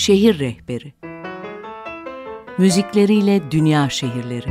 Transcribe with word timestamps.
Şehir 0.00 0.38
Rehberi 0.38 0.92
Müzikleriyle 2.58 3.50
Dünya 3.50 3.90
Şehirleri 3.90 4.48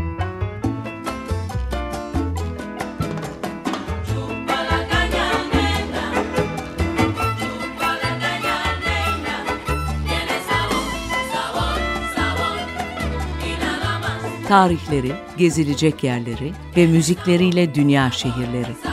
Tarihleri, 14.47 15.11
gezilecek 15.37 16.03
yerleri 16.03 16.51
ve 16.77 16.87
müzikleriyle 16.87 17.75
dünya 17.75 18.11
şehirleri. 18.11 18.88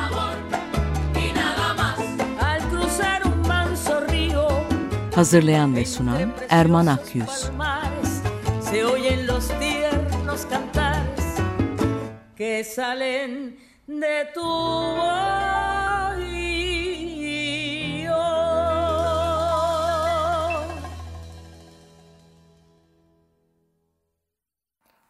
Hazırlayan 5.17 5.77
ve 5.77 5.85
sunan 5.85 6.33
Erman 6.49 6.87
Akyüz. 6.87 7.51
que 12.39 12.65
salen 12.65 13.53
de 13.89 14.33
tu 14.35 14.41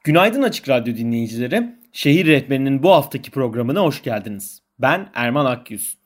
Günaydın 0.05 0.43
Açık 0.43 0.69
Radyo 0.69 0.97
dinleyicileri. 0.97 1.77
Şehir 1.93 2.27
Rehberi'nin 2.27 2.83
bu 2.83 2.91
haftaki 2.91 3.31
programına 3.31 3.81
hoş 3.81 4.03
geldiniz. 4.03 4.63
Ben 4.79 5.11
Erman 5.15 5.47
Akyüz. 5.47 5.99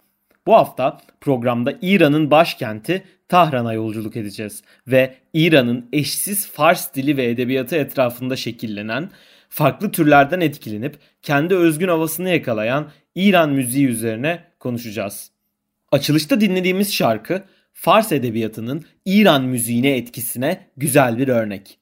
Bu 0.51 0.55
hafta 0.55 1.01
programda 1.21 1.75
İran'ın 1.83 2.31
başkenti 2.31 3.03
Tahran'a 3.29 3.73
yolculuk 3.73 4.17
edeceğiz 4.17 4.63
ve 4.89 5.15
İran'ın 5.33 5.89
eşsiz 5.93 6.49
Fars 6.49 6.95
dili 6.95 7.17
ve 7.17 7.25
edebiyatı 7.25 7.77
etrafında 7.77 8.37
şekillenen, 8.37 9.11
farklı 9.49 9.91
türlerden 9.91 10.41
etkilenip 10.41 10.99
kendi 11.23 11.55
özgün 11.55 11.89
havasını 11.89 12.29
yakalayan 12.29 12.91
İran 13.15 13.51
müziği 13.51 13.87
üzerine 13.87 14.45
konuşacağız. 14.61 15.31
Açılışta 15.93 16.41
dinlediğimiz 16.41 16.95
şarkı 16.95 17.43
Fars 17.73 18.13
edebiyatının 18.13 18.85
İran 19.05 19.45
müziğine 19.45 19.97
etkisine 19.97 20.67
güzel 20.77 21.19
bir 21.19 21.29
örnek. 21.29 21.79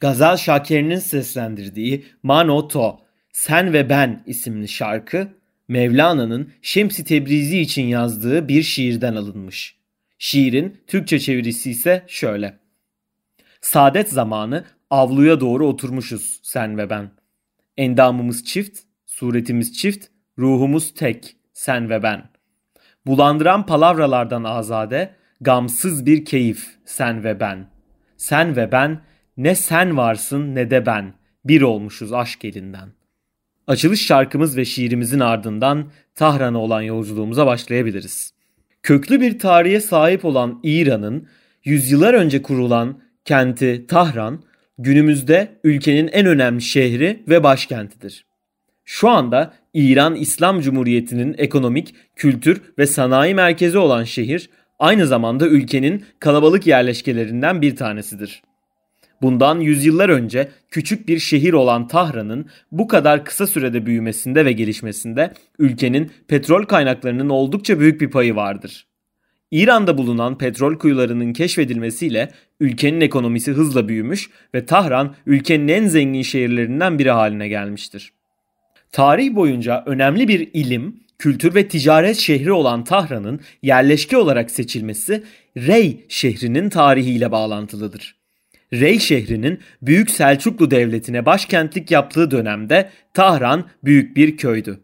Gazal 0.00 0.36
Şakir'in 0.36 0.96
seslendirdiği 0.96 2.04
Mano 2.22 2.68
To, 2.68 3.00
Sen 3.32 3.72
ve 3.72 3.88
Ben 3.88 4.22
isimli 4.26 4.68
şarkı 4.68 5.28
Mevlana'nın 5.68 6.52
Şems-i 6.62 7.04
Tebrizi 7.04 7.58
için 7.58 7.86
yazdığı 7.86 8.48
bir 8.48 8.62
şiirden 8.62 9.14
alınmış. 9.16 9.78
Şiirin 10.18 10.80
Türkçe 10.86 11.18
çevirisi 11.18 11.70
ise 11.70 12.04
şöyle. 12.06 12.58
Saadet 13.60 14.08
zamanı 14.08 14.64
avluya 14.90 15.40
doğru 15.40 15.66
oturmuşuz 15.66 16.40
sen 16.42 16.78
ve 16.78 16.90
ben. 16.90 17.10
Endamımız 17.76 18.44
çift, 18.44 18.78
suretimiz 19.06 19.78
çift, 19.78 20.06
ruhumuz 20.38 20.94
tek 20.94 21.36
sen 21.52 21.90
ve 21.90 22.02
ben. 22.02 22.30
Bulandıran 23.06 23.66
palavralardan 23.66 24.44
azade, 24.44 25.14
gamsız 25.40 26.06
bir 26.06 26.24
keyif 26.24 26.78
sen 26.84 27.24
ve 27.24 27.40
ben. 27.40 27.66
Sen 28.16 28.56
ve 28.56 28.72
ben 28.72 29.00
ne 29.36 29.54
sen 29.54 29.96
varsın 29.96 30.54
ne 30.54 30.70
de 30.70 30.86
ben. 30.86 31.14
Bir 31.44 31.62
olmuşuz 31.62 32.12
aşk 32.12 32.44
elinden. 32.44 32.97
Açılış 33.68 34.06
şarkımız 34.06 34.56
ve 34.56 34.64
şiirimizin 34.64 35.20
ardından 35.20 35.90
Tahran'a 36.14 36.58
olan 36.58 36.82
yolculuğumuza 36.82 37.46
başlayabiliriz. 37.46 38.32
Köklü 38.82 39.20
bir 39.20 39.38
tarihe 39.38 39.80
sahip 39.80 40.24
olan 40.24 40.60
İran'ın 40.62 41.26
yüzyıllar 41.64 42.14
önce 42.14 42.42
kurulan 42.42 43.00
kenti 43.24 43.84
Tahran 43.88 44.42
günümüzde 44.78 45.48
ülkenin 45.64 46.08
en 46.12 46.26
önemli 46.26 46.62
şehri 46.62 47.22
ve 47.28 47.42
başkentidir. 47.42 48.26
Şu 48.84 49.08
anda 49.08 49.54
İran 49.74 50.14
İslam 50.14 50.60
Cumhuriyeti'nin 50.60 51.34
ekonomik, 51.38 51.94
kültür 52.16 52.62
ve 52.78 52.86
sanayi 52.86 53.34
merkezi 53.34 53.78
olan 53.78 54.04
şehir 54.04 54.50
aynı 54.78 55.06
zamanda 55.06 55.46
ülkenin 55.46 56.04
kalabalık 56.20 56.66
yerleşkelerinden 56.66 57.62
bir 57.62 57.76
tanesidir. 57.76 58.42
Bundan 59.22 59.60
yüzyıllar 59.60 60.08
önce 60.08 60.48
küçük 60.70 61.08
bir 61.08 61.18
şehir 61.18 61.52
olan 61.52 61.88
Tahran'ın 61.88 62.46
bu 62.72 62.88
kadar 62.88 63.24
kısa 63.24 63.46
sürede 63.46 63.86
büyümesinde 63.86 64.44
ve 64.44 64.52
gelişmesinde 64.52 65.32
ülkenin 65.58 66.10
petrol 66.28 66.62
kaynaklarının 66.62 67.28
oldukça 67.28 67.80
büyük 67.80 68.00
bir 68.00 68.10
payı 68.10 68.36
vardır. 68.36 68.86
İran'da 69.50 69.98
bulunan 69.98 70.38
petrol 70.38 70.78
kuyularının 70.78 71.32
keşfedilmesiyle 71.32 72.30
ülkenin 72.60 73.00
ekonomisi 73.00 73.52
hızla 73.52 73.88
büyümüş 73.88 74.30
ve 74.54 74.66
Tahran 74.66 75.14
ülkenin 75.26 75.68
en 75.68 75.86
zengin 75.86 76.22
şehirlerinden 76.22 76.98
biri 76.98 77.10
haline 77.10 77.48
gelmiştir. 77.48 78.12
Tarih 78.92 79.34
boyunca 79.34 79.82
önemli 79.86 80.28
bir 80.28 80.50
ilim, 80.52 81.00
kültür 81.18 81.54
ve 81.54 81.68
ticaret 81.68 82.16
şehri 82.16 82.52
olan 82.52 82.84
Tahran'ın 82.84 83.40
yerleşke 83.62 84.16
olarak 84.16 84.50
seçilmesi 84.50 85.22
Rey 85.56 86.04
şehrinin 86.08 86.68
tarihiyle 86.68 87.32
bağlantılıdır. 87.32 88.17
Rey 88.72 88.98
şehrinin 88.98 89.60
Büyük 89.82 90.10
Selçuklu 90.10 90.70
Devleti'ne 90.70 91.26
başkentlik 91.26 91.90
yaptığı 91.90 92.30
dönemde 92.30 92.90
Tahran 93.14 93.64
büyük 93.84 94.16
bir 94.16 94.36
köydü. 94.36 94.80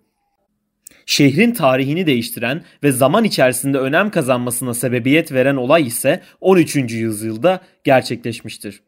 Şehrin 1.07 1.53
tarihini 1.53 2.07
değiştiren 2.07 2.65
ve 2.83 2.93
zaman 2.93 3.25
içerisinde 3.25 3.79
önem 3.79 4.11
kazanmasına 4.11 4.75
sebebiyet 4.75 5.33
veren 5.33 5.57
olay 5.57 5.87
ise 5.87 6.21
13. 6.41 6.77
yüzyılda 6.77 7.61
gerçekleşmiştir. 7.85 8.81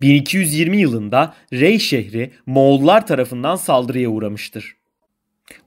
1220 0.00 0.76
yılında 0.76 1.34
Rey 1.52 1.78
şehri 1.78 2.30
Moğollar 2.46 3.06
tarafından 3.06 3.56
saldırıya 3.56 4.08
uğramıştır. 4.08 4.76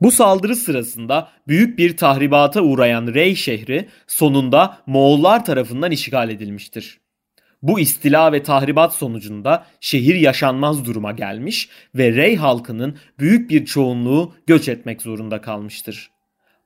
Bu 0.02 0.12
saldırı 0.12 0.56
sırasında 0.56 1.30
büyük 1.48 1.78
bir 1.78 1.98
tahribata 1.98 2.62
uğrayan 2.62 3.08
Rey 3.14 3.36
şehri 3.36 3.88
sonunda 4.08 4.78
Moğollar 4.86 5.46
tarafından 5.46 5.92
işgal 5.92 6.30
edilmiştir. 6.30 7.01
Bu 7.62 7.80
istila 7.80 8.32
ve 8.32 8.44
tahribat 8.44 8.94
sonucunda 8.94 9.66
şehir 9.80 10.16
yaşanmaz 10.16 10.86
duruma 10.86 11.12
gelmiş 11.12 11.70
ve 11.96 12.12
Rey 12.12 12.36
halkının 12.36 12.98
büyük 13.20 13.50
bir 13.50 13.66
çoğunluğu 13.66 14.36
göç 14.48 14.68
etmek 14.68 15.02
zorunda 15.02 15.42
kalmıştır. 15.42 16.12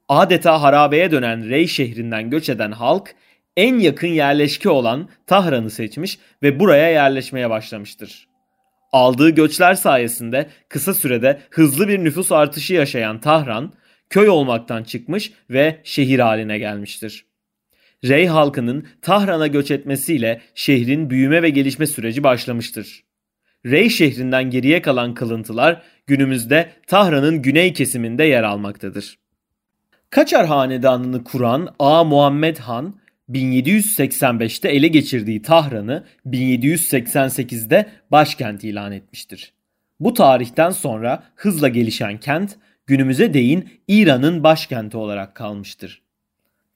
Adeta 0.09 0.61
harabeye 0.61 1.11
dönen 1.11 1.49
Rey 1.49 1.67
şehrinden 1.67 2.29
göç 2.29 2.49
eden 2.49 2.71
halk 2.71 3.15
en 3.57 3.79
yakın 3.79 4.07
yerleşke 4.07 4.69
olan 4.69 5.09
Tahran'ı 5.27 5.69
seçmiş 5.69 6.19
ve 6.43 6.59
buraya 6.59 6.89
yerleşmeye 6.89 7.49
başlamıştır. 7.49 8.27
Aldığı 8.91 9.29
göçler 9.29 9.73
sayesinde 9.73 10.49
kısa 10.69 10.93
sürede 10.93 11.39
hızlı 11.49 11.87
bir 11.87 12.03
nüfus 12.03 12.31
artışı 12.31 12.73
yaşayan 12.73 13.21
Tahran, 13.21 13.73
köy 14.09 14.29
olmaktan 14.29 14.83
çıkmış 14.83 15.31
ve 15.49 15.81
şehir 15.83 16.19
haline 16.19 16.57
gelmiştir. 16.57 17.25
Rey 18.07 18.27
halkının 18.27 18.87
Tahran'a 19.01 19.47
göç 19.47 19.71
etmesiyle 19.71 20.41
şehrin 20.55 21.09
büyüme 21.09 21.41
ve 21.41 21.49
gelişme 21.49 21.87
süreci 21.87 22.23
başlamıştır. 22.23 23.03
Rey 23.65 23.89
şehrinden 23.89 24.49
geriye 24.49 24.81
kalan 24.81 25.13
kalıntılar 25.13 25.81
günümüzde 26.07 26.69
Tahran'ın 26.87 27.41
güney 27.41 27.73
kesiminde 27.73 28.23
yer 28.23 28.43
almaktadır. 28.43 29.17
Kaçar 30.09 30.45
Hanedanı'nı 30.45 31.23
kuran 31.23 31.75
A. 31.79 32.03
Muhammed 32.03 32.57
Han, 32.57 32.95
1785'te 33.29 34.69
ele 34.69 34.87
geçirdiği 34.87 35.41
Tahran'ı 35.41 36.03
1788'de 36.25 37.89
başkent 38.11 38.63
ilan 38.63 38.91
etmiştir. 38.91 39.53
Bu 39.99 40.13
tarihten 40.13 40.69
sonra 40.69 41.23
hızla 41.35 41.67
gelişen 41.67 42.19
kent 42.19 42.57
günümüze 42.87 43.33
değin 43.33 43.69
İran'ın 43.87 44.43
başkenti 44.43 44.97
olarak 44.97 45.35
kalmıştır. 45.35 46.04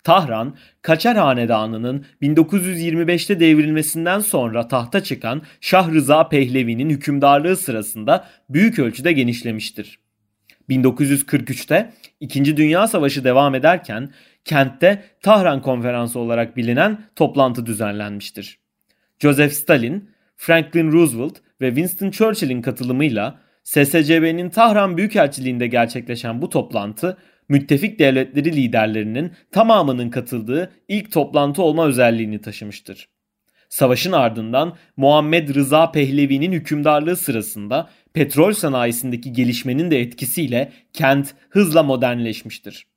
Tahran, 0.09 0.55
Kaçar 0.81 1.17
Hanedanı'nın 1.17 2.05
1925'te 2.21 3.39
devrilmesinden 3.39 4.19
sonra 4.19 4.67
tahta 4.67 5.03
çıkan 5.03 5.41
Şah 5.61 5.91
Rıza 5.91 6.29
Pehlevi'nin 6.29 6.89
hükümdarlığı 6.89 7.57
sırasında 7.57 8.25
büyük 8.49 8.79
ölçüde 8.79 9.11
genişlemiştir. 9.11 9.99
1943'te 10.69 11.93
İkinci 12.19 12.57
Dünya 12.57 12.87
Savaşı 12.87 13.23
devam 13.23 13.55
ederken 13.55 14.11
kentte 14.45 15.03
Tahran 15.21 15.61
Konferansı 15.61 16.19
olarak 16.19 16.57
bilinen 16.57 17.01
toplantı 17.15 17.65
düzenlenmiştir. 17.65 18.59
Joseph 19.19 19.53
Stalin, 19.53 20.09
Franklin 20.35 20.91
Roosevelt 20.91 21.37
ve 21.61 21.67
Winston 21.67 22.11
Churchill'in 22.11 22.61
katılımıyla 22.61 23.39
SSCB'nin 23.63 24.49
Tahran 24.49 24.97
Büyükelçiliğinde 24.97 25.67
gerçekleşen 25.67 26.41
bu 26.41 26.49
toplantı 26.49 27.17
müttefik 27.49 27.99
devletleri 27.99 28.55
liderlerinin 28.55 29.31
tamamının 29.51 30.09
katıldığı 30.09 30.71
ilk 30.87 31.11
toplantı 31.11 31.63
olma 31.63 31.87
özelliğini 31.87 32.41
taşımıştır. 32.41 33.09
Savaşın 33.69 34.11
ardından 34.11 34.77
Muhammed 34.97 35.55
Rıza 35.55 35.91
Pehlevi'nin 35.91 36.51
hükümdarlığı 36.51 37.17
sırasında 37.17 37.89
petrol 38.13 38.53
sanayisindeki 38.53 39.33
gelişmenin 39.33 39.91
de 39.91 40.01
etkisiyle 40.01 40.71
kent 40.93 41.33
hızla 41.49 41.83
modernleşmiştir. 41.83 42.87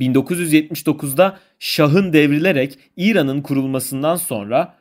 1979'da 0.00 1.38
Şah'ın 1.58 2.12
devrilerek 2.12 2.78
İran'ın 2.96 3.42
kurulmasından 3.42 4.16
sonra 4.16 4.74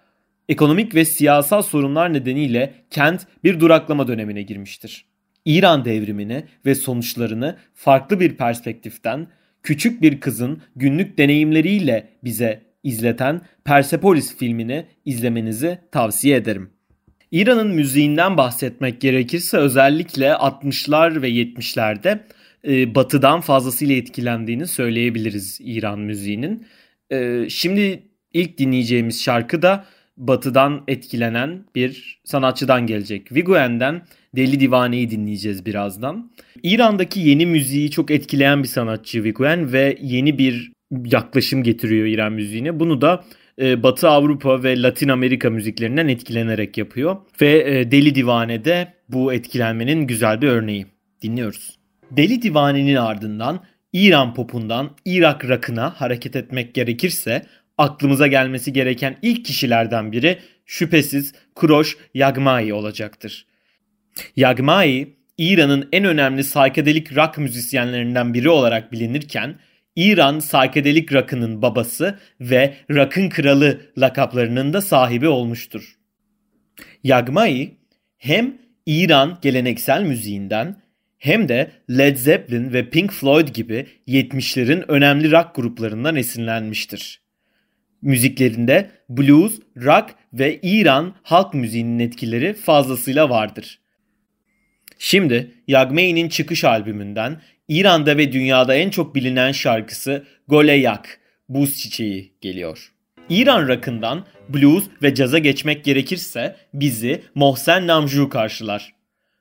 Ekonomik 0.50 0.96
ve 0.96 1.06
siyasal 1.06 1.62
sorunlar 1.62 2.14
nedeniyle 2.14 2.74
kent 2.90 3.28
bir 3.44 3.60
duraklama 3.60 4.08
dönemine 4.08 4.42
girmiştir. 4.42 5.06
İran 5.46 5.86
devrimini 5.86 6.44
ve 6.66 6.76
sonuçlarını 6.76 7.58
farklı 7.74 8.20
bir 8.20 8.36
perspektiften 8.36 9.28
küçük 9.64 10.02
bir 10.02 10.20
kızın 10.20 10.62
günlük 10.76 11.18
deneyimleriyle 11.18 12.10
bize 12.24 12.62
izleten 12.84 13.42
Persepolis 13.66 14.38
filmini 14.38 14.86
izlemenizi 15.06 15.80
tavsiye 15.92 16.38
ederim. 16.38 16.70
İran'ın 17.32 17.68
müziğinden 17.68 18.38
bahsetmek 18.38 19.02
gerekirse 19.02 19.58
özellikle 19.58 20.28
60'lar 20.28 21.22
ve 21.22 21.30
70'lerde 21.30 22.20
e, 22.68 22.96
batıdan 22.96 23.42
fazlasıyla 23.42 23.96
etkilendiğini 23.96 24.68
söyleyebiliriz 24.68 25.60
İran 25.64 26.00
müziğinin. 26.00 26.68
E, 27.12 27.50
şimdi 27.50 28.04
ilk 28.34 28.58
dinleyeceğimiz 28.58 29.24
şarkı 29.24 29.62
da 29.62 29.86
batıdan 30.18 30.84
etkilenen 30.88 31.66
bir 31.76 32.20
sanatçıdan 32.24 32.88
gelecek. 32.88 33.32
Viguen'den 33.32 34.02
Deli 34.36 34.60
Divane'yi 34.60 35.10
dinleyeceğiz 35.10 35.66
birazdan. 35.66 36.32
İran'daki 36.64 37.20
yeni 37.20 37.46
müziği 37.46 37.92
çok 37.92 38.12
etkileyen 38.12 38.64
bir 38.64 38.68
sanatçı 38.68 39.24
Viguen 39.24 39.74
ve 39.74 39.98
yeni 40.02 40.38
bir 40.38 40.72
yaklaşım 41.06 41.64
getiriyor 41.64 42.06
İran 42.06 42.34
müziğine. 42.34 42.80
Bunu 42.80 43.02
da 43.02 43.24
e, 43.62 43.84
Batı 43.84 44.10
Avrupa 44.10 44.64
ve 44.64 44.82
Latin 44.82 45.10
Amerika 45.10 45.50
müziklerinden 45.50 46.08
etkilenerek 46.08 46.78
yapıyor. 46.78 47.18
Ve 47.42 47.80
e, 47.80 47.92
Deli 47.92 48.16
Divane 48.16 48.66
de 48.66 48.94
bu 49.10 49.34
etkilenmenin 49.34 50.08
güzel 50.08 50.42
bir 50.42 50.48
örneği. 50.48 50.86
Dinliyoruz. 51.22 51.78
Deli 52.12 52.42
Divane'nin 52.42 52.96
ardından 52.96 53.60
İran 53.94 54.34
popundan 54.34 54.90
Irak 55.06 55.50
rakına 55.50 55.90
hareket 55.90 56.36
etmek 56.36 56.74
gerekirse 56.74 57.42
aklımıza 57.78 58.28
gelmesi 58.28 58.74
gereken 58.74 59.18
ilk 59.22 59.46
kişilerden 59.46 60.12
biri 60.12 60.40
şüphesiz 60.66 61.34
Kuroş 61.56 61.98
Yagmai 62.14 62.74
olacaktır. 62.74 63.46
Yagmai, 64.36 65.16
İran'ın 65.38 65.90
en 65.92 66.06
önemli 66.06 66.42
psychedelic 66.42 67.16
rock 67.16 67.38
müzisyenlerinden 67.38 68.34
biri 68.34 68.50
olarak 68.50 68.92
bilinirken 68.92 69.56
İran 69.96 70.40
psychedelic 70.40 71.16
rock'ının 71.16 71.62
babası 71.62 72.20
ve 72.42 72.74
rock'ın 72.92 73.30
kralı 73.30 73.82
lakaplarının 73.98 74.74
da 74.74 74.82
sahibi 74.82 75.28
olmuştur. 75.28 75.98
Yagmai 77.04 77.78
hem 78.18 78.58
İran 78.86 79.38
geleneksel 79.42 80.04
müziğinden 80.04 80.82
hem 81.18 81.50
de 81.50 81.72
Led 81.90 82.18
Zeppelin 82.18 82.74
ve 82.74 82.90
Pink 82.90 83.12
Floyd 83.12 83.48
gibi 83.48 83.88
70'lerin 84.08 84.86
önemli 84.88 85.32
rock 85.32 85.56
gruplarından 85.56 86.16
esinlenmiştir. 86.16 87.23
Müziklerinde 88.04 88.92
blues, 89.10 89.60
rock 89.78 90.16
ve 90.34 90.60
İran 90.62 91.16
halk 91.24 91.54
müziğinin 91.54 92.00
etkileri 92.00 92.54
fazlasıyla 92.54 93.30
vardır. 93.30 93.80
Şimdi 95.00 95.52
Yagmei'nin 95.68 96.30
çıkış 96.30 96.64
albümünden 96.64 97.42
İran'da 97.68 98.18
ve 98.18 98.32
dünyada 98.32 98.76
en 98.76 98.90
çok 98.90 99.16
bilinen 99.16 99.52
şarkısı 99.52 100.24
Gole 100.48 100.74
Yak, 100.74 101.20
Buz 101.50 101.78
Çiçeği 101.78 102.34
geliyor. 102.42 102.92
İran 103.30 103.68
rakından 103.68 104.26
blues 104.50 104.84
ve 105.02 105.16
caza 105.16 105.38
geçmek 105.38 105.84
gerekirse 105.84 106.56
bizi 106.74 107.22
Mohsen 107.36 107.88
Namju 107.88 108.30
karşılar. 108.30 108.94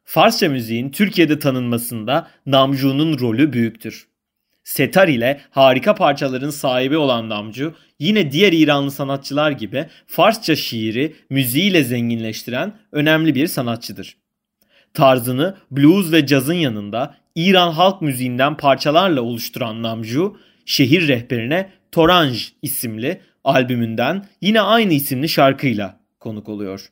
Farsça 0.05 0.49
müziğin 0.49 0.91
Türkiye'de 0.91 1.39
tanınmasında 1.39 2.31
Namju'nun 2.47 3.19
rolü 3.19 3.53
büyüktür. 3.53 4.12
Setar 4.65 5.09
ile 5.09 5.41
harika 5.51 5.95
parçaların 5.95 6.51
sahibi 6.51 6.97
olan 6.97 7.29
Namju 7.29 7.75
yine 7.99 8.33
diğer 8.33 8.53
İranlı 8.53 8.91
sanatçılar 8.91 9.51
gibi 9.51 9.87
Farsça 10.07 10.57
şiiri 10.57 11.17
müziğiyle 11.31 11.85
zenginleştiren 11.85 12.73
önemli 12.93 13.35
bir 13.35 13.47
sanatçıdır. 13.47 14.17
Tarzını 14.95 15.57
blues 15.71 16.13
ve 16.13 16.27
cazın 16.27 16.55
yanında 16.55 17.15
İran 17.35 17.73
halk 17.73 18.03
müziğinden 18.03 18.57
parçalarla 18.57 19.23
oluşturan 19.23 19.83
Namju, 19.83 20.37
şehir 20.67 21.09
rehberine 21.09 21.71
Toranj 21.93 22.49
isimli 22.63 23.21
albümünden 23.45 24.27
yine 24.41 24.61
aynı 24.61 24.93
isimli 24.93 25.29
şarkıyla 25.29 26.01
konuk 26.21 26.49
oluyor. 26.49 26.89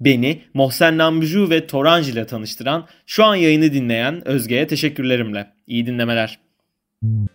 Beni 0.00 0.42
Mohsen 0.54 0.98
Namju 0.98 1.50
ve 1.50 1.66
Toranj 1.66 2.08
ile 2.08 2.26
tanıştıran 2.26 2.86
şu 3.06 3.24
an 3.24 3.34
yayını 3.34 3.72
dinleyen 3.72 4.28
Özge'ye 4.28 4.66
teşekkürlerimle. 4.66 5.52
İyi 5.66 5.86
dinlemeler. 5.86 6.38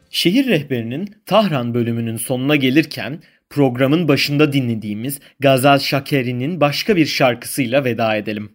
Şehir 0.10 0.48
rehberinin 0.48 1.16
Tahran 1.26 1.74
bölümünün 1.74 2.18
sonuna 2.18 2.56
gelirken 2.56 3.24
programın 3.50 4.08
başında 4.08 4.54
dinlediğimiz 4.54 5.20
Gazal 5.40 5.80
Şakeri'nin 5.80 6.62
başka 6.62 6.96
bir 6.96 7.06
şarkısıyla 7.06 7.84
veda 7.84 8.16
edelim. 8.16 8.54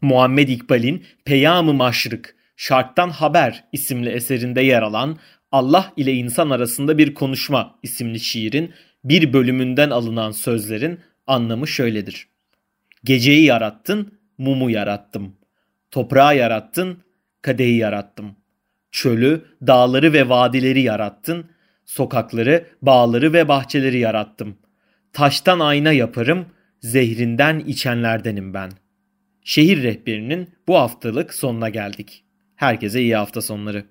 Muhammed 0.00 0.48
İkbal'in 0.48 1.04
Peyam-ı 1.24 1.74
Maşrık, 1.74 2.36
Şarktan 2.56 3.10
Haber 3.10 3.64
isimli 3.72 4.08
eserinde 4.08 4.60
yer 4.60 4.82
alan 4.82 5.18
Allah 5.52 5.92
ile 5.96 6.12
insan 6.12 6.50
arasında 6.50 6.98
bir 6.98 7.14
konuşma 7.14 7.78
isimli 7.82 8.20
şiirin 8.20 8.72
bir 9.04 9.32
bölümünden 9.32 9.90
alınan 9.90 10.30
sözlerin 10.30 11.00
anlamı 11.26 11.68
şöyledir. 11.68 12.28
Geceyi 13.04 13.44
yarattın, 13.44 14.18
mumu 14.38 14.70
yarattım. 14.70 15.36
Toprağı 15.90 16.36
yarattın, 16.36 17.04
kadehi 17.42 17.76
yarattım. 17.76 18.36
Çölü, 18.96 19.44
dağları 19.66 20.12
ve 20.12 20.28
vadileri 20.28 20.82
yarattın. 20.82 21.50
Sokakları, 21.84 22.66
bağları 22.82 23.32
ve 23.32 23.48
bahçeleri 23.48 23.98
yarattım. 23.98 24.58
Taştan 25.12 25.60
ayna 25.60 25.92
yaparım, 25.92 26.46
zehrinden 26.80 27.58
içenlerdenim 27.58 28.54
ben. 28.54 28.70
Şehir 29.44 29.82
rehberinin 29.82 30.48
bu 30.68 30.76
haftalık 30.76 31.34
sonuna 31.34 31.68
geldik. 31.68 32.24
Herkese 32.54 33.00
iyi 33.00 33.16
hafta 33.16 33.42
sonları. 33.42 33.84